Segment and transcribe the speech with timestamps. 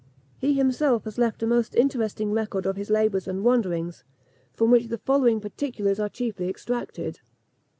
[0.39, 4.03] He himself has left a most interesting record of his labours and wanderings,
[4.51, 7.19] from which the following particulars are chiefly extracted.